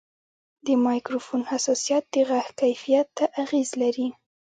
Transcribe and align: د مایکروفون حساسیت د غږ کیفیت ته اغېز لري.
د 0.65 0.67
مایکروفون 0.85 1.41
حساسیت 1.51 2.03
د 2.13 2.15
غږ 2.29 2.47
کیفیت 2.61 3.07
ته 3.17 3.25
اغېز 3.43 3.69
لري. 3.81 4.07